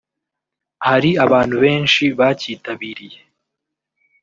hari 0.87 1.09
abantu 1.25 1.55
benshi 1.63 2.03
bacyitabiriye 2.17 3.19